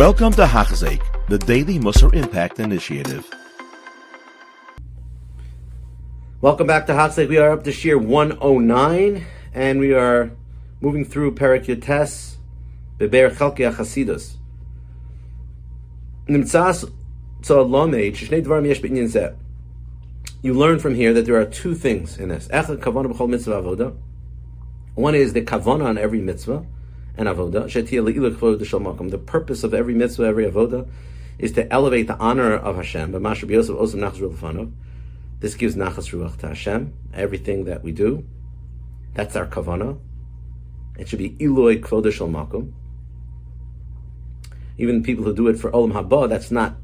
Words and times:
Welcome 0.00 0.32
to 0.32 0.46
Hachzik, 0.46 1.02
the 1.28 1.36
Daily 1.36 1.78
Musar 1.78 2.14
Impact 2.14 2.58
Initiative. 2.58 3.28
Welcome 6.40 6.66
back 6.66 6.86
to 6.86 6.94
Hachzik. 6.94 7.28
We 7.28 7.36
are 7.36 7.50
up 7.50 7.64
to 7.64 7.70
Shir 7.70 7.98
109, 7.98 9.26
and 9.52 9.78
we 9.78 9.92
are 9.92 10.30
moving 10.80 11.04
through 11.04 11.34
Perak 11.34 11.64
Yotes, 11.64 12.36
Beber 12.96 13.28
Chalki 13.30 13.70
HaChasidus. 13.70 14.38
Nimtzas 16.26 16.90
Tzalamed, 17.42 18.14
Shnei 18.14 18.42
Dvarim 18.42 18.66
Yesh 18.66 18.80
B'inyan 18.80 19.04
Zeh. 19.04 19.36
You 20.40 20.54
learn 20.54 20.78
from 20.78 20.94
here 20.94 21.12
that 21.12 21.26
there 21.26 21.38
are 21.38 21.44
two 21.44 21.74
things 21.74 22.16
in 22.16 22.30
this. 22.30 22.48
One 22.48 22.64
is 25.14 25.34
the 25.34 25.42
Kavana 25.42 25.84
on 25.84 25.98
every 25.98 26.22
mitzvah, 26.22 26.64
and 27.20 27.28
avoda. 27.28 29.10
The 29.10 29.18
purpose 29.18 29.62
of 29.62 29.74
every 29.74 29.94
mitzvah, 29.94 30.24
every 30.24 30.46
avoda, 30.46 30.88
is 31.38 31.52
to 31.52 31.70
elevate 31.70 32.06
the 32.06 32.16
honor 32.16 32.54
of 32.54 32.76
Hashem. 32.76 33.12
This 33.12 33.20
gives 35.54 35.76
nachas 35.76 36.10
ruach 36.12 36.38
to 36.38 36.48
Hashem. 36.48 36.94
Everything 37.12 37.64
that 37.64 37.84
we 37.84 37.92
do, 37.92 38.24
that's 39.14 39.36
our 39.36 39.46
kavana. 39.46 39.98
It 40.98 41.08
should 41.08 41.18
be 41.18 41.30
iloi 41.30 41.80
kvodah 41.80 42.10
shel 42.12 42.28
makom. 42.28 42.72
Even 44.78 45.02
people 45.02 45.24
who 45.24 45.34
do 45.34 45.48
it 45.48 45.58
for 45.58 45.70
olam 45.72 45.92
haba, 45.92 46.26
that's 46.28 46.50
not 46.50 46.76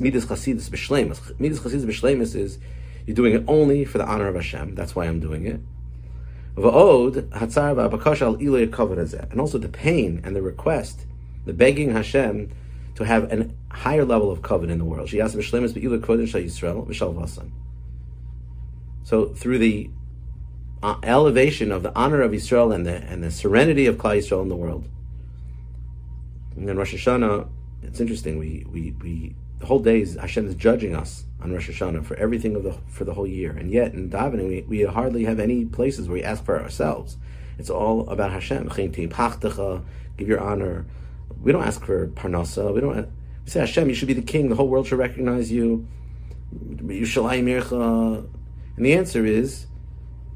midas 0.00 0.24
chasidus 0.24 0.70
b'shleimus. 0.70 1.38
Midas 1.38 1.60
chasidus 1.60 1.84
b'shleimus 1.84 2.34
is 2.34 2.58
you're 3.06 3.14
doing 3.14 3.34
it 3.34 3.44
only 3.48 3.84
for 3.84 3.98
the 3.98 4.06
honor 4.06 4.28
of 4.28 4.34
Hashem. 4.34 4.74
That's 4.74 4.94
why 4.94 5.04
I'm 5.04 5.20
doing 5.20 5.46
it. 5.46 5.60
And 6.56 6.66
also 9.40 9.58
the 9.58 9.68
pain 9.72 10.20
and 10.24 10.36
the 10.36 10.42
request, 10.42 11.06
the 11.46 11.52
begging 11.52 11.92
Hashem 11.92 12.52
to 12.94 13.04
have 13.04 13.32
a 13.32 13.50
higher 13.70 14.04
level 14.04 14.30
of 14.30 14.42
covenant 14.42 14.72
in 14.72 14.78
the 14.78 14.84
world. 14.84 15.08
She 15.08 15.20
asked 15.20 15.34
Ms. 15.34 15.50
So 19.04 19.26
through 19.34 19.58
the 19.58 19.90
uh, 20.82 20.96
elevation 21.02 21.72
of 21.72 21.82
the 21.82 21.92
honor 21.94 22.22
of 22.22 22.32
Israel 22.34 22.70
and 22.70 22.86
the 22.86 22.96
and 22.96 23.22
the 23.22 23.30
serenity 23.30 23.86
of 23.86 23.96
Klal 23.96 24.18
Yisrael 24.18 24.42
in 24.42 24.48
the 24.48 24.56
world. 24.56 24.88
And 26.56 26.68
then 26.68 26.76
Rosh 26.76 26.94
Hashanah, 26.94 27.48
it's 27.82 28.00
interesting. 28.00 28.38
We 28.38 28.66
we 28.70 28.94
we 29.02 29.34
the 29.58 29.66
whole 29.66 29.78
day 29.78 30.00
is 30.00 30.14
Hashem 30.14 30.46
is 30.46 30.54
judging 30.54 30.94
us 30.94 31.24
on 31.40 31.52
Rosh 31.52 31.68
Hashanah 31.68 32.04
for 32.04 32.16
everything 32.16 32.56
of 32.56 32.62
the 32.64 32.72
for 32.88 33.04
the 33.04 33.14
whole 33.14 33.26
year, 33.26 33.52
and 33.52 33.70
yet 33.70 33.92
in 33.94 34.10
davening 34.10 34.48
we, 34.48 34.62
we 34.62 34.82
hardly 34.82 35.24
have 35.24 35.38
any 35.38 35.64
places 35.64 36.08
where 36.08 36.14
we 36.14 36.22
ask 36.24 36.44
for 36.44 36.60
ourselves. 36.60 37.16
It's 37.58 37.70
all 37.70 38.08
about 38.08 38.32
Hashem. 38.32 38.68
Give 40.16 40.28
your 40.28 40.40
honor. 40.40 40.86
We 41.40 41.52
don't 41.52 41.64
ask 41.64 41.84
for 41.84 42.08
parnasa. 42.08 42.72
We 42.74 42.80
don't. 42.80 42.96
We 43.44 43.50
say 43.50 43.60
Hashem, 43.60 43.88
you 43.88 43.94
should 43.94 44.08
be 44.08 44.14
the 44.14 44.22
king. 44.22 44.48
The 44.48 44.56
whole 44.56 44.68
world 44.68 44.86
should 44.86 44.98
recognize 44.98 45.52
you. 45.52 45.86
And 46.50 46.88
the 48.76 48.94
answer 48.94 49.26
is 49.26 49.66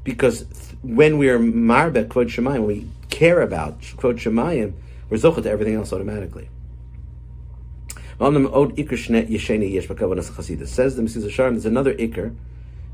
because 0.03 0.45
when 0.81 1.17
we 1.17 1.29
are 1.29 1.39
marbet 1.39 2.07
kvod 2.07 2.29
shemayim, 2.29 2.65
we 2.65 2.87
care 3.09 3.41
about 3.41 3.81
kvod 3.81 4.17
shemayim, 4.19 4.73
we're 5.09 5.17
zochah 5.17 5.43
to 5.43 5.49
everything 5.49 5.75
else 5.75 5.91
automatically. 5.91 6.49
Says 8.19 8.33
the 8.33 8.39
Mesilas 11.01 11.23
Yesharim, 11.23 11.51
there's 11.51 11.65
another 11.65 11.93
ikr 11.93 12.35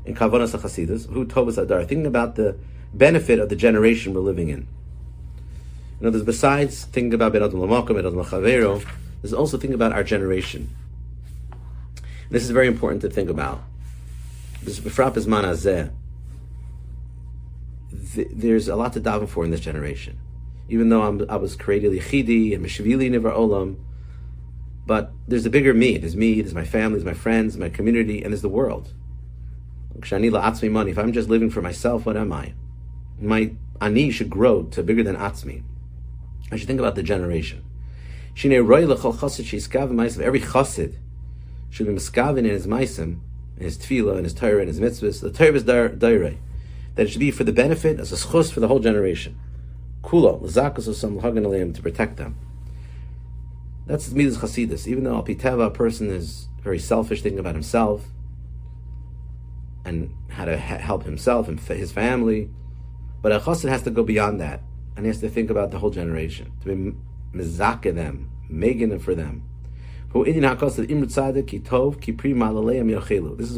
in 0.04 0.14
Kavanas 0.14 0.56
HaChasidus, 0.56 1.12
who 1.12 1.26
Tovas 1.26 1.58
Adar, 1.58 1.80
thinking 1.80 2.06
about 2.06 2.36
the 2.36 2.56
benefit 2.94 3.40
of 3.40 3.48
the 3.48 3.56
generation 3.56 4.14
we're 4.14 4.20
living 4.20 4.50
in. 4.50 4.68
You 5.98 6.04
know, 6.04 6.10
there's 6.10 6.22
besides 6.22 6.84
thinking 6.84 7.12
about 7.12 7.32
Ben 7.32 7.42
Adam 7.42 7.58
Lamakom, 7.58 7.96
Ben 7.96 8.06
Adam 8.06 8.22
Chavero, 8.22 8.86
there's 9.20 9.32
also 9.32 9.58
thinking 9.58 9.74
about 9.74 9.92
our 9.92 10.04
generation. 10.04 10.70
This 12.30 12.44
is 12.44 12.50
very 12.50 12.68
important 12.68 13.02
to 13.02 13.10
think 13.10 13.28
about. 13.28 13.64
This 14.62 14.78
is 14.78 15.26
Manazeh. 15.26 15.90
There's 17.90 18.68
a 18.68 18.76
lot 18.76 18.92
to 18.92 19.00
daven 19.00 19.28
for 19.28 19.44
in 19.44 19.50
this 19.50 19.60
generation. 19.60 20.18
Even 20.68 20.88
though 20.88 21.02
I'm, 21.02 21.28
I 21.28 21.36
was 21.36 21.56
created 21.56 21.92
Lichidi 21.92 22.54
and 22.54 22.64
Meshivili 22.64 23.10
Nivar 23.10 23.34
Olam, 23.36 23.76
but 24.86 25.12
there's 25.26 25.44
a 25.46 25.50
bigger 25.50 25.74
me. 25.74 25.98
There's 25.98 26.16
me, 26.16 26.40
there's 26.40 26.54
my 26.54 26.64
family, 26.64 26.98
there's 26.98 27.04
my 27.04 27.20
friends, 27.20 27.56
my 27.56 27.68
community, 27.68 28.22
and 28.22 28.32
there's 28.32 28.42
the 28.42 28.48
world. 28.48 28.92
money. 29.98 30.90
If 30.90 30.98
I'm 30.98 31.12
just 31.12 31.28
living 31.28 31.50
for 31.50 31.60
myself, 31.60 32.06
what 32.06 32.16
am 32.16 32.32
I? 32.32 32.54
My 33.20 33.52
ani 33.80 34.10
should 34.10 34.30
grow 34.30 34.62
to 34.64 34.82
bigger 34.82 35.02
than 35.02 35.16
atzmi. 35.16 35.62
I 36.52 36.56
should 36.56 36.68
think 36.68 36.78
about 36.78 36.94
the 36.94 37.02
generation. 37.02 37.64
Every 38.44 40.40
chassid 40.40 40.96
should 41.70 41.86
be 41.86 41.92
miskavin 41.92 42.38
in 42.38 42.44
his 42.44 42.66
maisim, 42.66 43.20
in 43.56 43.64
his 43.64 43.78
tefillah, 43.78 44.18
in 44.18 44.24
his 44.24 44.34
Torah, 44.34 44.62
in 44.62 44.68
his 44.68 44.78
mitzvahs. 44.78 45.20
The 45.20 45.30
Torah 45.30 45.54
is 45.54 45.64
dairei. 45.64 46.36
That 46.94 47.06
it 47.06 47.10
should 47.10 47.20
be 47.20 47.30
for 47.30 47.44
the 47.44 47.52
benefit, 47.52 47.98
as 47.98 48.12
a 48.12 48.16
schus 48.16 48.52
for 48.52 48.60
the 48.60 48.68
whole 48.68 48.78
generation. 48.78 49.38
Kula, 50.02 50.40
l'zakas 50.40 50.86
of 50.86 50.96
some 50.96 51.18
to 51.18 51.82
protect 51.82 52.16
them. 52.16 52.36
That's 53.86 54.10
Midas 54.10 54.38
Chasidus. 54.38 54.86
Even 54.86 55.04
though 55.04 55.22
Alpiteva, 55.22 55.66
a 55.66 55.70
person 55.70 56.10
is 56.10 56.48
very 56.60 56.78
selfish, 56.78 57.22
thinking 57.22 57.38
about 57.38 57.54
himself 57.54 58.04
and 59.84 60.12
how 60.30 60.44
to 60.44 60.56
help 60.56 61.04
himself 61.04 61.46
and 61.46 61.60
his 61.60 61.92
family, 61.92 62.50
but 63.22 63.30
a 63.30 63.38
chassid 63.38 63.68
has 63.68 63.82
to 63.82 63.90
go 63.90 64.02
beyond 64.02 64.40
that, 64.40 64.60
and 64.96 65.06
he 65.06 65.08
has 65.08 65.20
to 65.20 65.28
think 65.28 65.48
about 65.48 65.70
the 65.70 65.78
whole 65.78 65.90
generation, 65.90 66.50
to 66.60 66.74
be 66.74 66.92
mizake 67.32 67.94
them, 67.94 68.28
making 68.48 68.90
it 68.90 69.00
for 69.00 69.14
them. 69.14 69.44
This 70.12 70.36
is 70.36 70.42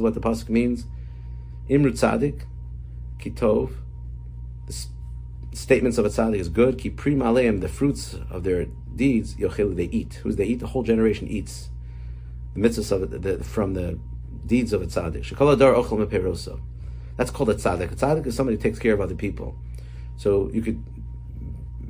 what 0.00 0.14
the 0.14 0.20
pasuk 0.20 0.48
means. 0.50 0.84
Imru 1.70 1.92
tzadik, 1.92 2.42
kitov. 3.18 3.72
Statements 5.52 5.98
of 5.98 6.04
a 6.04 6.08
tzaddik 6.08 6.38
is 6.38 6.48
good. 6.48 6.78
Ki 6.78 6.90
prima 6.90 7.32
the 7.32 7.68
fruits 7.68 8.14
of 8.30 8.44
their 8.44 8.66
deeds, 8.94 9.34
yochel, 9.34 9.74
they 9.74 9.84
eat. 9.84 10.20
Who's 10.22 10.36
they 10.36 10.44
eat? 10.44 10.60
The 10.60 10.68
whole 10.68 10.82
generation 10.82 11.26
eats. 11.28 11.70
The 12.54 12.60
mitzvahs 12.60 12.92
of 12.92 13.12
it, 13.12 13.22
the, 13.22 13.42
from 13.42 13.74
the 13.74 13.98
deeds 14.46 14.72
of 14.72 14.82
a 14.82 14.86
tzaddik. 14.86 15.24
Shekol 15.24 15.52
adar 15.52 15.74
ochel 15.74 16.04
meperoso. 16.04 16.60
That's 17.16 17.30
called 17.30 17.50
a 17.50 17.54
tzaddik. 17.54 17.92
A 17.92 17.96
tzaddik 17.96 18.26
is 18.26 18.36
somebody 18.36 18.56
who 18.56 18.62
takes 18.62 18.78
care 18.78 18.92
of 18.94 19.00
other 19.00 19.14
people. 19.14 19.56
So 20.16 20.50
you 20.52 20.62
could 20.62 20.82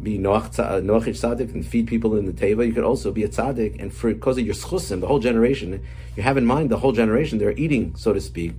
be 0.02 0.18
noach 0.18 0.54
tzaddik 0.54 1.52
and 1.52 1.66
feed 1.66 1.86
people 1.86 2.16
in 2.16 2.26
the 2.26 2.32
teva. 2.32 2.66
You 2.66 2.72
could 2.72 2.84
also 2.84 3.10
be 3.10 3.24
a 3.24 3.28
tzaddik, 3.28 3.80
and 3.80 3.92
for 3.92 4.12
because 4.12 4.38
of 4.38 4.46
your 4.46 4.54
schusim, 4.54 5.00
the 5.00 5.06
whole 5.06 5.18
generation, 5.18 5.84
you 6.16 6.22
have 6.22 6.36
in 6.36 6.46
mind 6.46 6.70
the 6.70 6.78
whole 6.78 6.92
generation. 6.92 7.38
They're 7.38 7.58
eating, 7.58 7.96
so 7.96 8.12
to 8.12 8.20
speak, 8.20 8.52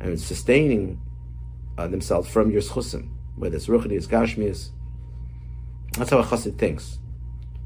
and 0.00 0.18
sustaining 0.20 1.00
uh, 1.78 1.88
themselves 1.88 2.28
from 2.28 2.50
your 2.50 2.62
schusim, 2.62 3.08
whether 3.36 3.56
it's 3.56 3.66
ruchni, 3.66 3.96
gashmias. 4.06 4.70
That's 5.96 6.10
how 6.10 6.18
a 6.18 6.24
chassid 6.24 6.58
thinks. 6.58 6.98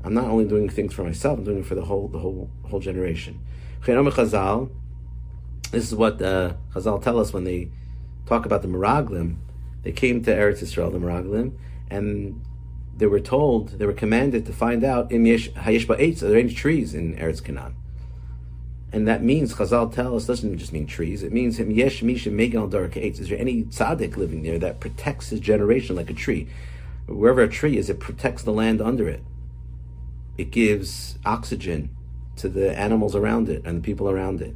I'm 0.04 0.14
not 0.14 0.24
only 0.24 0.44
doing 0.44 0.68
things 0.68 0.94
for 0.94 1.04
myself; 1.04 1.38
I'm 1.38 1.44
doing 1.44 1.58
it 1.58 1.66
for 1.66 1.74
the 1.74 1.84
whole 1.84 2.08
the 2.08 2.18
whole 2.18 2.50
whole 2.64 2.80
generation. 2.80 3.40
Chazal. 3.82 4.70
This 5.70 5.84
is 5.84 5.94
what 5.94 6.20
uh, 6.22 6.54
Chazal 6.74 7.02
tell 7.02 7.18
us 7.18 7.32
when 7.32 7.44
they 7.44 7.70
talk 8.26 8.46
about 8.46 8.62
the 8.62 8.68
Meraglim. 8.68 9.36
They 9.82 9.92
came 9.92 10.22
to 10.24 10.30
Eretz 10.32 10.62
Yisrael, 10.62 10.92
the 10.92 10.98
Meraglim, 10.98 11.52
and 11.90 12.40
they 12.96 13.06
were 13.06 13.20
told, 13.20 13.78
they 13.78 13.86
were 13.86 13.92
commanded 13.92 14.46
to 14.46 14.52
find 14.52 14.82
out 14.82 15.12
in 15.12 15.24
Hayesh 15.24 15.86
Ba'etz, 15.86 16.22
are 16.22 16.28
there 16.28 16.38
any 16.38 16.52
trees 16.52 16.94
in 16.94 17.14
Eretz 17.16 17.44
Canaan? 17.44 17.76
And 18.92 19.06
that 19.08 19.22
means, 19.22 19.54
Chazal 19.54 19.92
tell 19.92 20.16
us, 20.16 20.26
doesn't 20.26 20.58
just 20.58 20.72
mean 20.72 20.86
trees. 20.86 21.22
It 21.22 21.32
means 21.32 21.58
him 21.58 21.70
yesh 21.70 22.02
misha 22.02 22.30
megal 22.30 22.70
dark 22.70 22.94
Hates. 22.94 23.18
Is 23.18 23.28
there 23.28 23.38
any 23.38 23.64
tzaddik 23.64 24.16
living 24.16 24.42
there 24.42 24.58
that 24.58 24.80
protects 24.80 25.30
his 25.30 25.40
generation 25.40 25.96
like 25.96 26.08
a 26.08 26.14
tree? 26.14 26.48
Wherever 27.06 27.42
a 27.42 27.48
tree 27.48 27.76
is, 27.76 27.90
it 27.90 28.00
protects 28.00 28.42
the 28.42 28.52
land 28.52 28.80
under 28.80 29.08
it 29.08 29.22
it 30.38 30.50
gives 30.50 31.18
oxygen 31.24 31.90
to 32.36 32.48
the 32.48 32.78
animals 32.78 33.16
around 33.16 33.48
it 33.48 33.62
and 33.64 33.78
the 33.78 33.82
people 33.82 34.10
around 34.10 34.42
it. 34.42 34.54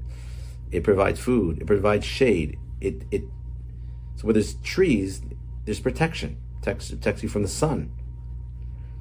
It 0.70 0.84
provides 0.84 1.18
food. 1.18 1.60
It 1.60 1.66
provides 1.66 2.04
shade. 2.04 2.58
It 2.80 3.02
it 3.10 3.22
so 4.16 4.26
where 4.26 4.34
there's 4.34 4.54
trees, 4.54 5.22
there's 5.64 5.80
protection. 5.80 6.36
Protects, 6.60 6.90
protects 6.90 7.22
you 7.22 7.28
from 7.28 7.42
the 7.42 7.48
sun. 7.48 7.90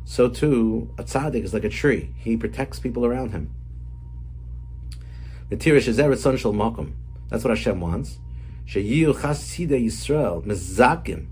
So 0.06 0.30
too, 0.30 0.90
a 0.98 1.04
tzaddik 1.04 1.44
is 1.44 1.54
like 1.54 1.66
a 1.66 1.70
tree. 1.70 2.14
He 2.18 2.38
protects 2.38 2.80
people 2.80 3.06
around 3.06 3.32
him. 3.32 3.54
That's 5.50 7.44
what 7.44 7.58
Hashem 7.58 7.82
wants. 7.82 8.20
Sheyiu 8.68 9.14
chasida 9.16 9.84
Yisrael 9.84 10.46
mezakim. 10.46 11.28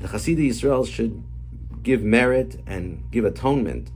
The 0.00 0.08
chasida 0.08 0.48
Yisrael 0.48 0.86
should 0.86 1.22
give 1.82 2.02
merit 2.02 2.60
and 2.66 3.04
give 3.10 3.24
atonement 3.24 3.90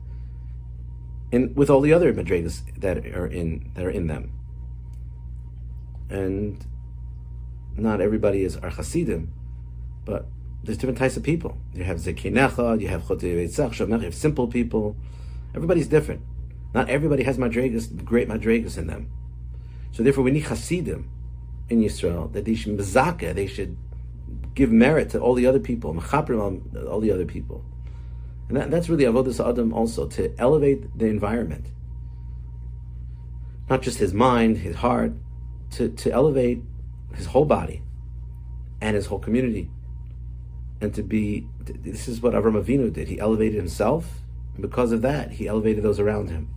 in 1.30 1.54
with 1.54 1.68
all 1.68 1.80
the 1.80 1.92
other 1.92 2.14
madrigas 2.14 2.62
that 2.80 2.98
are 3.06 3.26
in 3.26 3.70
that 3.74 3.84
are 3.84 3.90
in 3.90 4.06
them. 4.06 4.32
And 6.08 6.64
not 7.76 8.00
everybody 8.00 8.42
is 8.42 8.56
our 8.56 8.70
chasidim, 8.70 9.32
but 10.06 10.26
there's 10.64 10.78
different 10.78 10.98
types 10.98 11.16
of 11.16 11.22
people. 11.22 11.58
You 11.74 11.84
have 11.84 11.98
zekinecha, 11.98 12.80
you 12.80 12.88
have 12.88 13.02
chotei 13.02 13.98
you 13.98 14.04
have 14.04 14.14
simple 14.14 14.48
people. 14.48 14.96
Everybody's 15.54 15.88
different. 15.88 16.22
Not 16.74 16.88
everybody 16.88 17.22
has 17.22 17.38
madregas, 17.38 18.04
great 18.04 18.28
madregas 18.28 18.76
in 18.76 18.86
them. 18.86 19.10
So 19.92 20.02
therefore, 20.02 20.24
we 20.24 20.30
need 20.30 20.44
chasidim 20.44 21.10
in 21.68 21.80
Yisrael 21.80 22.32
that 22.32 22.44
they 22.44 22.54
should 22.54 22.76
mezaka, 22.76 23.34
they 23.34 23.46
should 23.46 23.76
give 24.54 24.70
merit 24.70 25.10
to 25.10 25.20
all 25.20 25.34
the 25.34 25.46
other 25.46 25.60
people, 25.60 26.02
all 26.88 27.00
the 27.00 27.10
other 27.10 27.24
people. 27.24 27.64
And 28.48 28.56
that, 28.56 28.70
that's 28.70 28.88
really 28.88 29.04
avodas 29.04 29.46
adam 29.46 29.72
also 29.72 30.06
to 30.08 30.34
elevate 30.38 30.98
the 30.98 31.06
environment, 31.06 31.66
not 33.68 33.82
just 33.82 33.98
his 33.98 34.14
mind, 34.14 34.58
his 34.58 34.76
heart, 34.76 35.12
to 35.72 35.90
to 35.90 36.10
elevate 36.10 36.62
his 37.14 37.26
whole 37.26 37.44
body 37.44 37.82
and 38.80 38.96
his 38.96 39.06
whole 39.06 39.18
community, 39.18 39.70
and 40.80 40.94
to 40.94 41.02
be. 41.02 41.46
This 41.60 42.08
is 42.08 42.22
what 42.22 42.32
Avram 42.32 42.62
Avinu 42.62 42.90
did. 42.90 43.08
He 43.08 43.20
elevated 43.20 43.56
himself, 43.56 44.22
and 44.54 44.62
because 44.62 44.92
of 44.92 45.02
that, 45.02 45.32
he 45.32 45.46
elevated 45.46 45.84
those 45.84 46.00
around 46.00 46.30
him. 46.30 46.48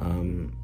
Um, 0.00 0.56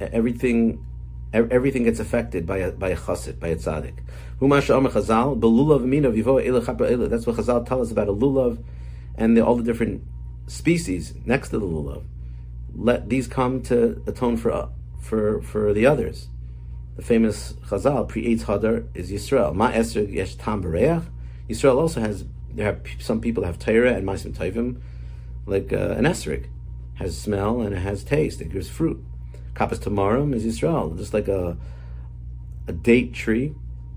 everything 0.00 0.84
everything 1.32 1.84
gets 1.84 1.98
affected 1.98 2.46
by 2.46 2.58
a 2.58 2.72
by 2.72 2.90
a 2.90 2.96
chassid, 2.96 3.40
by 3.40 3.48
a 3.48 3.56
tzaddik. 3.56 3.98
That's 4.40 4.68
what 7.26 7.36
Chazal 7.36 7.66
tell 7.66 7.80
us 7.80 7.90
about 7.90 8.08
a 8.08 8.12
lulav 8.12 8.62
and 9.16 9.36
the, 9.36 9.44
all 9.44 9.56
the 9.56 9.62
different 9.62 10.02
species 10.46 11.14
next 11.24 11.50
to 11.50 11.58
the 11.58 11.66
lulav. 11.66 12.04
Let 12.74 13.08
these 13.08 13.28
come 13.28 13.62
to 13.62 14.02
atone 14.06 14.36
for 14.36 14.68
for 15.00 15.42
for 15.42 15.72
the 15.72 15.86
others. 15.86 16.28
The 16.96 17.02
famous 17.02 17.54
Chazal 17.68 18.08
pre 18.08 18.24
Eitz 18.24 18.44
Hadar 18.44 18.86
is 18.94 19.10
Yisrael. 19.10 19.54
Ma 19.54 19.68
Esther 19.68 20.02
Yesh 20.02 20.34
Tam 20.36 20.62
Yisrael 20.62 21.76
also 21.76 22.00
has 22.00 22.24
there 22.54 22.66
have 22.66 22.82
some 22.98 23.20
people 23.20 23.44
have 23.44 23.58
Torah 23.58 23.94
and 23.94 24.06
Ma'asim 24.06 24.34
Tovim, 24.34 24.80
like 25.46 25.72
uh, 25.72 25.94
an 25.96 26.04
esrog, 26.04 26.46
has 26.94 27.18
smell 27.18 27.60
and 27.60 27.74
it 27.74 27.78
has 27.78 28.04
taste. 28.04 28.40
It 28.40 28.52
gives 28.52 28.68
fruit. 28.68 29.02
Kapas 29.54 29.78
Tamarim 29.78 30.34
is 30.34 30.44
Yisrael, 30.44 30.96
just 30.96 31.12
like 31.12 31.28
a 31.28 31.56
a 32.68 32.72
date 32.72 33.12
tree, 33.12 33.54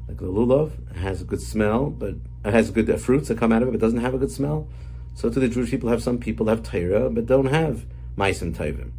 like 0.07 0.17
the 0.17 0.25
lulav, 0.25 0.71
it 0.89 0.97
has 0.97 1.21
a 1.21 1.25
good 1.25 1.41
smell, 1.41 1.89
but 1.89 2.15
it 2.43 2.51
has 2.51 2.71
good 2.71 2.89
uh, 2.89 2.97
fruits 2.97 3.27
that 3.27 3.37
come 3.37 3.51
out 3.51 3.61
of 3.61 3.67
it, 3.67 3.71
but 3.71 3.79
doesn't 3.79 3.99
have 3.99 4.13
a 4.13 4.17
good 4.17 4.31
smell. 4.31 4.67
So 5.13 5.29
to 5.29 5.39
the 5.39 5.47
Jewish 5.47 5.69
people, 5.69 5.89
have 5.89 6.03
some 6.03 6.17
people 6.17 6.47
have 6.47 6.63
Torah, 6.63 7.09
but 7.09 7.25
don't 7.25 7.45
have 7.45 7.85
Maisim 8.17 8.55
Tovim. 8.55 8.91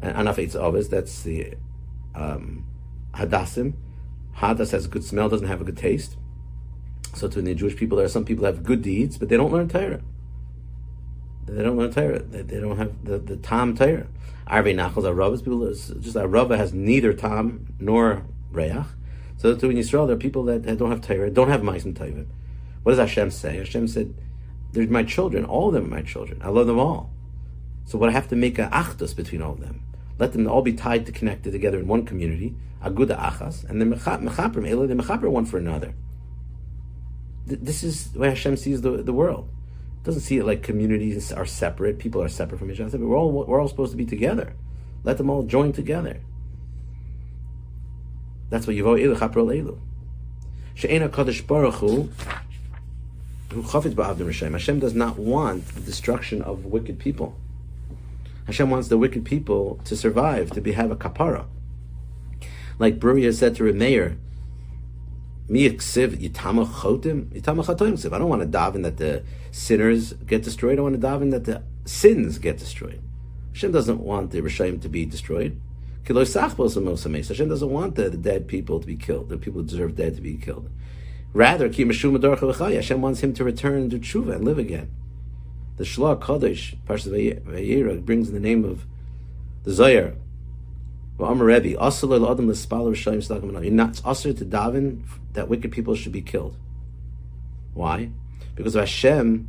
And 0.00 0.16
Anaf 0.16 0.36
Eitz 0.36 0.54
Ovis, 0.56 0.88
that's 0.88 1.22
the 1.22 1.54
um. 2.14 2.64
Hadas 3.14 4.70
has 4.70 4.84
a 4.84 4.88
good 4.88 5.02
smell, 5.02 5.28
doesn't 5.28 5.48
have 5.48 5.60
a 5.60 5.64
good 5.64 5.76
taste. 5.76 6.16
So 7.14 7.26
to 7.26 7.42
the 7.42 7.54
Jewish 7.54 7.74
people, 7.74 7.96
there 7.96 8.06
are 8.06 8.10
some 8.10 8.24
people 8.24 8.44
have 8.44 8.62
good 8.62 8.82
deeds, 8.82 9.18
but 9.18 9.28
they 9.28 9.36
don't 9.36 9.52
learn 9.52 9.68
Torah. 9.68 10.02
They 11.48 11.62
don't 11.62 11.76
learn 11.76 11.92
Torah. 11.92 12.20
They, 12.20 12.42
they 12.42 12.60
don't 12.60 12.76
have 12.76 13.04
the, 13.04 13.18
the 13.18 13.36
Tam 13.36 13.76
Torah. 13.76 14.06
Arvei 14.46 14.74
Nachals 14.74 15.04
Aravas, 15.04 15.44
people, 15.44 15.66
just 15.68 16.16
Arava 16.16 16.56
has 16.56 16.72
neither 16.72 17.12
Tam 17.12 17.74
nor 17.78 18.24
Reach. 18.50 18.86
So 19.36 19.50
in 19.50 19.58
Yisrael, 19.58 20.06
there 20.06 20.16
are 20.16 20.18
people 20.18 20.44
that, 20.44 20.64
that 20.64 20.78
don't 20.78 20.90
have 20.90 21.00
Torah, 21.00 21.30
don't 21.30 21.48
have 21.48 21.62
Ma'asim 21.62 21.94
Tovim. 21.94 22.26
What 22.82 22.92
does 22.92 22.98
Hashem 22.98 23.30
say? 23.30 23.58
Hashem 23.58 23.88
said, 23.88 24.14
they're 24.72 24.86
my 24.86 25.02
children, 25.02 25.44
all 25.44 25.68
of 25.68 25.74
them 25.74 25.84
are 25.86 25.96
my 25.96 26.02
children. 26.02 26.40
I 26.42 26.48
love 26.48 26.66
them 26.66 26.78
all. 26.78 27.10
So 27.84 27.98
what 27.98 28.08
I 28.08 28.12
have 28.12 28.28
to 28.28 28.36
make 28.36 28.58
a 28.58 28.68
achdus 28.68 29.16
between 29.16 29.42
all 29.42 29.52
of 29.52 29.60
them. 29.60 29.82
Let 30.18 30.32
them 30.32 30.46
all 30.48 30.62
be 30.62 30.72
tied 30.72 31.06
to 31.06 31.12
connected 31.12 31.52
together 31.52 31.78
in 31.78 31.86
one 31.86 32.04
community, 32.04 32.54
aguda 32.82 33.18
achas, 33.18 33.68
and 33.68 33.80
then 33.80 33.92
mechaper, 33.92 34.62
they 34.88 34.94
mechaper 34.94 35.30
one 35.30 35.46
for 35.46 35.58
another. 35.58 35.94
This 37.46 37.82
is 37.82 38.12
the 38.12 38.18
way 38.18 38.28
Hashem 38.28 38.56
sees 38.56 38.82
the, 38.82 39.02
the 39.02 39.12
world 39.12 39.48
doesn't 40.08 40.22
see 40.22 40.38
it 40.38 40.46
like 40.46 40.62
communities 40.62 41.30
are 41.34 41.44
separate, 41.44 41.98
people 41.98 42.22
are 42.22 42.30
separate 42.30 42.56
from 42.56 42.70
each 42.70 42.80
other. 42.80 42.96
We're 42.96 43.14
all 43.14 43.30
we're 43.30 43.60
all 43.60 43.68
supposed 43.68 43.90
to 43.90 43.96
be 43.98 44.06
together. 44.06 44.54
Let 45.04 45.18
them 45.18 45.28
all 45.28 45.42
join 45.42 45.74
together. 45.74 46.20
That's 48.48 48.66
what 48.66 48.74
Yavo 48.74 48.98
Elu 48.98 49.18
Chaprol 49.18 49.54
Elu. 49.54 49.78
She'ena 50.74 51.10
Kadosh 51.10 51.46
Baruch 51.46 51.74
Hu 51.74 52.08
who 53.52 53.62
chafetz 53.62 53.92
ba'avdim 53.92 54.24
Hashem. 54.24 54.52
Hashem 54.54 54.78
does 54.78 54.94
not 54.94 55.18
want 55.18 55.66
the 55.74 55.80
destruction 55.82 56.40
of 56.40 56.64
wicked 56.64 56.98
people. 56.98 57.36
Hashem 58.46 58.70
wants 58.70 58.88
the 58.88 58.96
wicked 58.96 59.26
people 59.26 59.78
to 59.84 59.94
survive, 59.94 60.50
to 60.52 60.62
be 60.62 60.72
have 60.72 60.90
a 60.90 60.96
kapara. 60.96 61.44
Like 62.78 62.98
Bruria 62.98 63.34
said 63.34 63.56
to 63.56 63.64
Remeir, 63.64 64.16
I 65.50 65.54
don't 65.54 65.88
want 65.88 66.02
to 68.42 68.48
daven 68.48 68.82
that 68.82 68.96
the 68.98 69.24
sinners 69.50 70.12
get 70.12 70.42
destroyed. 70.42 70.78
I 70.78 70.82
want 70.82 71.00
to 71.00 71.06
daven 71.06 71.30
that 71.30 71.44
the 71.44 71.62
sins 71.86 72.38
get 72.38 72.58
destroyed. 72.58 73.00
Hashem 73.54 73.72
doesn't 73.72 74.00
want 74.00 74.30
the 74.30 74.42
Rishayim 74.42 74.82
to 74.82 74.90
be 74.90 75.06
destroyed. 75.06 75.58
Hashem 76.06 76.24
doesn't 76.24 77.70
want 77.70 77.94
the, 77.96 78.10
the, 78.10 78.16
dead 78.16 78.46
people 78.46 78.80
to 78.80 78.86
be 78.86 78.96
killed, 78.96 79.30
the 79.30 79.38
people 79.38 79.62
who 79.62 79.66
deserve 79.66 79.96
dead 79.96 80.14
to 80.16 80.20
be 80.20 80.36
killed. 80.36 80.70
Rather, 81.32 81.68
Hashem 81.68 83.02
wants 83.02 83.20
him 83.20 83.32
to 83.34 83.44
return 83.44 83.90
to 83.90 83.98
tshuva 83.98 84.36
and 84.36 84.44
live 84.44 84.58
again. 84.58 84.90
The 85.76 85.84
Shlah 85.84 86.18
Kadosh, 86.20 86.76
Parshat 86.86 88.04
brings 88.04 88.28
in 88.28 88.34
the 88.34 88.40
name 88.40 88.64
of 88.64 88.84
the. 89.64 89.72
You're 91.20 91.32
not 93.72 93.94
asr 93.94 94.38
to 94.38 94.44
daven 94.44 95.02
that 95.38 95.48
wicked 95.48 95.72
people 95.72 95.94
should 95.94 96.12
be 96.12 96.20
killed. 96.20 96.56
Why? 97.72 98.10
Because 98.54 98.74
Hashem 98.74 99.48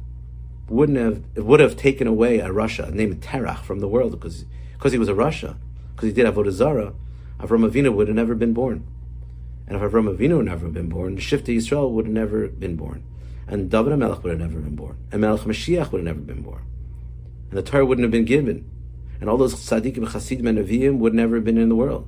wouldn't 0.67 0.97
have 0.97 1.45
would 1.45 1.59
have 1.59 1.75
taken 1.75 2.05
away 2.05 2.39
a 2.39 2.49
rasha 2.49 2.93
named 2.93 3.21
Terach 3.21 3.63
from 3.63 3.79
the 3.79 3.87
world 3.87 4.11
because 4.11 4.45
because 4.73 4.91
he 4.91 4.99
was 4.99 5.09
a 5.09 5.13
rasha 5.13 5.57
because 5.95 6.07
he 6.07 6.13
did 6.13 6.25
avodah 6.25 6.51
zarah. 6.51 6.93
Avram 7.39 7.67
Avinu 7.69 7.93
would 7.93 8.07
have 8.07 8.15
never 8.15 8.35
been 8.35 8.53
born, 8.53 8.85
and 9.65 9.77
if 9.77 9.81
Avram 9.81 10.13
Avinu 10.13 10.37
would 10.37 10.45
never 10.45 10.67
been 10.67 10.89
born, 10.89 11.17
Shifta 11.17 11.55
Yisrael 11.55 11.89
would 11.91 12.05
have 12.05 12.13
never 12.13 12.49
been 12.49 12.75
born, 12.75 13.03
and 13.47 13.71
David 13.71 13.97
Melech 13.97 14.21
would 14.23 14.31
have 14.31 14.39
never 14.39 14.59
been 14.59 14.75
born, 14.75 14.97
and 15.11 15.21
Melech 15.21 15.41
Mashiach 15.41 15.91
would 15.91 16.05
have 16.05 16.17
never 16.17 16.19
been 16.19 16.41
born, 16.41 16.63
and 17.49 17.57
the 17.57 17.63
Torah 17.63 17.85
wouldn't 17.85 18.03
have 18.03 18.11
been 18.11 18.25
given 18.25 18.69
and 19.19 19.29
all 19.29 19.37
those 19.37 19.55
tzaddikim, 19.55 20.11
chasidim, 20.11 20.47
and 20.47 20.57
neviim 20.57 20.97
would 20.97 21.13
never 21.13 21.35
have 21.35 21.43
been 21.43 21.57
in 21.57 21.69
the 21.69 21.75
world. 21.75 22.07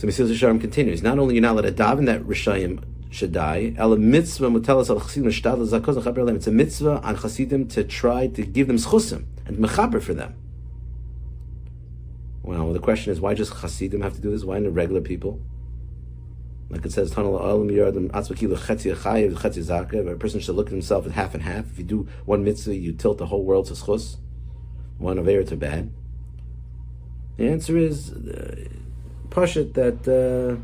So 0.00 0.06
Mesilas 0.06 0.30
Yesharim 0.30 0.58
continues. 0.58 1.02
Not 1.02 1.18
only 1.18 1.34
you're 1.34 1.42
not 1.42 1.52
allowed 1.52 1.76
to 1.76 1.82
daven 1.82 2.06
that 2.06 2.22
rishayim 2.22 2.82
should 3.10 3.32
die, 3.32 3.74
el 3.76 3.94
mitzvah 3.96 4.46
mutelas 4.46 4.88
al 4.88 4.98
chasidim 4.98 5.30
zakos 5.30 6.36
It's 6.36 6.46
a 6.46 6.50
mitzvah 6.50 7.02
on 7.02 7.18
chasidim 7.18 7.68
to 7.68 7.84
try 7.84 8.26
to 8.28 8.40
give 8.40 8.66
them 8.66 8.78
schusim 8.78 9.26
and 9.44 9.58
mechaber 9.58 10.00
for 10.00 10.14
them. 10.14 10.36
Well, 12.42 12.72
the 12.72 12.78
question 12.78 13.12
is, 13.12 13.20
why 13.20 13.34
just 13.34 13.60
chasidim 13.60 14.00
have 14.00 14.14
to 14.14 14.22
do 14.22 14.30
this? 14.30 14.42
Why 14.42 14.58
not 14.58 14.74
regular 14.74 15.02
people? 15.02 15.38
Like 16.70 16.86
it 16.86 16.92
says, 16.92 17.12
a 17.12 17.14
person 20.16 20.40
should 20.40 20.54
look 20.54 20.68
at 20.68 20.72
himself 20.72 21.04
at 21.04 21.12
half 21.12 21.34
and 21.34 21.42
half. 21.42 21.72
If 21.72 21.78
you 21.78 21.84
do 21.84 22.08
one 22.24 22.42
mitzvah, 22.42 22.74
you 22.74 22.94
tilt 22.94 23.18
the 23.18 23.26
whole 23.26 23.44
world 23.44 23.66
to 23.66 23.74
schus 23.74 24.16
one 24.96 25.18
of 25.18 25.26
to 25.26 25.56
bad? 25.58 25.92
The 27.36 27.50
answer 27.50 27.76
is 27.76 28.12
uh, 28.12 28.64
Pashit 29.30 29.74
that 29.74 30.06
uh, 30.08 30.60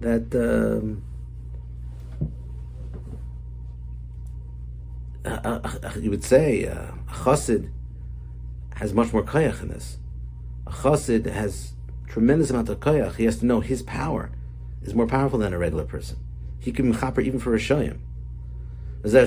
that 0.00 0.34
um, 0.34 1.02
uh, 5.24 5.60
uh, 5.64 5.90
you 5.98 6.10
would 6.10 6.22
say 6.22 6.66
uh, 6.66 6.92
a 7.08 7.12
chassid 7.24 7.70
has 8.76 8.92
much 8.92 9.12
more 9.12 9.22
kayach 9.22 9.62
in 9.62 9.68
this. 9.68 9.98
A 10.66 10.70
chassid 10.70 11.26
has 11.26 11.72
tremendous 12.06 12.50
amount 12.50 12.68
of 12.68 12.80
kayach. 12.80 13.16
He 13.16 13.24
has 13.24 13.38
to 13.38 13.46
know 13.46 13.60
his 13.60 13.82
power 13.82 14.30
is 14.82 14.94
more 14.94 15.06
powerful 15.06 15.38
than 15.38 15.52
a 15.52 15.58
regular 15.58 15.84
person. 15.84 16.18
He 16.58 16.72
can 16.72 16.92
mechaper 16.92 17.22
even 17.22 17.40
for 17.40 17.54
a 17.54 17.58
shayim. 17.58 17.98
A 19.06 19.26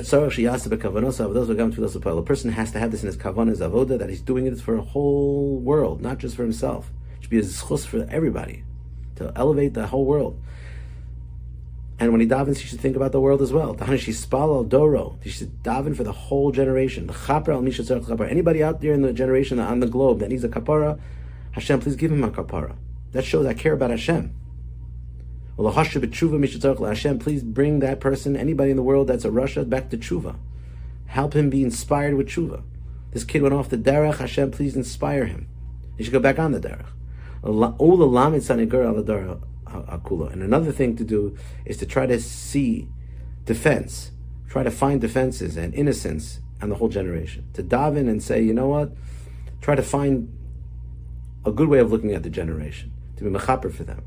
person 2.21 2.51
has 2.51 2.71
to 2.71 2.79
have 2.79 2.91
this 2.91 3.01
in 3.01 3.07
his 3.07 3.15
kavanas 3.15 3.59
avoda 3.59 3.97
that 3.97 4.09
he's 4.09 4.21
doing 4.21 4.45
it 4.45 4.59
for 4.59 4.75
a 4.75 4.81
whole 4.81 5.57
world, 5.59 6.01
not 6.01 6.17
just 6.17 6.35
for 6.35 6.43
himself. 6.43 6.91
It 7.17 7.23
should 7.23 7.31
be 7.31 7.39
a 7.39 7.43
zchus 7.43 7.85
for 7.85 8.05
everybody 8.11 8.65
to 9.15 9.31
elevate 9.37 9.73
the 9.75 9.87
whole 9.87 10.03
world. 10.05 10.37
And 11.97 12.11
when 12.11 12.19
he 12.19 12.27
davens, 12.27 12.57
he 12.57 12.67
should 12.67 12.81
think 12.81 12.97
about 12.97 13.13
the 13.13 13.21
world 13.21 13.41
as 13.41 13.53
well. 13.53 13.73
He 13.73 13.77
should 14.09 14.19
daven 15.63 15.95
for 15.95 16.03
the 16.03 16.11
whole 16.13 16.51
generation. 16.51 17.09
Anybody 18.29 18.63
out 18.63 18.81
there 18.81 18.93
in 18.93 19.01
the 19.01 19.13
generation 19.13 19.59
on 19.59 19.79
the 19.79 19.87
globe 19.87 20.19
that 20.19 20.29
needs 20.29 20.43
a 20.43 20.49
kapara, 20.49 20.99
Hashem, 21.51 21.79
please 21.79 21.95
give 21.95 22.11
him 22.11 22.23
a 22.23 22.31
kapara. 22.31 22.75
That 23.11 23.23
shows 23.23 23.45
I 23.45 23.53
care 23.53 23.73
about 23.73 23.91
Hashem. 23.91 24.33
Hashem, 25.61 27.19
please 27.19 27.43
bring 27.43 27.79
that 27.79 27.99
person, 27.99 28.37
anybody 28.37 28.71
in 28.71 28.77
the 28.77 28.83
world 28.83 29.07
that's 29.07 29.25
a 29.25 29.29
rasha, 29.29 29.69
back 29.69 29.89
to 29.89 29.97
tshuva. 29.97 30.37
Help 31.07 31.33
him 31.35 31.49
be 31.49 31.63
inspired 31.63 32.13
with 32.13 32.29
tshuva. 32.29 32.63
This 33.11 33.25
kid 33.25 33.41
went 33.41 33.53
off 33.53 33.67
the 33.69 33.77
derech. 33.77 34.17
Hashem, 34.17 34.51
please 34.51 34.75
inspire 34.75 35.25
him. 35.25 35.47
He 35.97 36.03
should 36.03 36.13
go 36.13 36.19
back 36.19 36.39
on 36.39 36.53
the 36.53 36.59
derech. 36.59 36.85
And 40.31 40.43
another 40.43 40.71
thing 40.71 40.95
to 40.95 41.03
do 41.03 41.37
is 41.65 41.77
to 41.77 41.85
try 41.85 42.05
to 42.05 42.19
see 42.21 42.87
defense, 43.45 44.11
try 44.47 44.63
to 44.63 44.71
find 44.71 45.01
defenses 45.01 45.57
and 45.57 45.73
innocence 45.73 46.39
on 46.61 46.69
the 46.69 46.75
whole 46.75 46.89
generation. 46.89 47.47
To 47.53 47.63
dive 47.63 47.97
in 47.97 48.07
and 48.07 48.21
say, 48.23 48.41
you 48.41 48.53
know 48.53 48.67
what? 48.67 48.91
Try 49.61 49.75
to 49.75 49.83
find 49.83 50.31
a 51.45 51.51
good 51.51 51.67
way 51.67 51.79
of 51.79 51.91
looking 51.91 52.13
at 52.13 52.23
the 52.23 52.29
generation, 52.29 52.91
to 53.17 53.23
be 53.23 53.29
mechaper 53.29 53.73
for 53.73 53.83
them. 53.83 54.03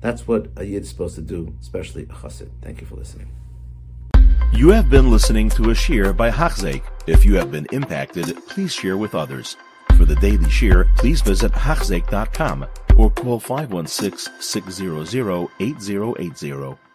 That's 0.00 0.26
what 0.26 0.48
a 0.56 0.64
yid 0.64 0.82
is 0.82 0.88
supposed 0.88 1.14
to 1.16 1.22
do, 1.22 1.54
especially 1.60 2.04
a 2.04 2.06
chassid. 2.06 2.50
Thank 2.62 2.80
you 2.80 2.86
for 2.86 2.96
listening. 2.96 3.28
You 4.52 4.70
have 4.70 4.90
been 4.90 5.10
listening 5.10 5.48
to 5.50 5.70
a 5.70 5.74
shear 5.74 6.12
by 6.12 6.30
Hachzeik. 6.30 6.82
If 7.06 7.24
you 7.24 7.36
have 7.36 7.52
been 7.52 7.66
impacted, 7.72 8.36
please 8.48 8.72
share 8.72 8.96
with 8.96 9.14
others. 9.14 9.56
For 9.96 10.04
the 10.04 10.16
daily 10.16 10.48
shear, 10.50 10.88
please 10.96 11.20
visit 11.20 11.52
Hachzeik.com 11.52 12.66
or 12.96 13.10
call 13.10 13.38
516 13.38 14.32
600 14.40 15.48
8080. 15.60 16.89